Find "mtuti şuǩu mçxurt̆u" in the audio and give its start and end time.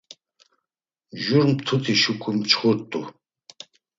1.51-3.01